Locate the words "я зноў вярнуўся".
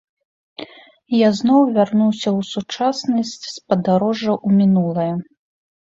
1.17-2.29